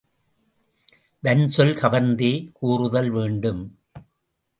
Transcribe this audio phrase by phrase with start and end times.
[1.23, 3.61] வன்சொல் கவர்ந்தே கூறுதல் வேண்டும்.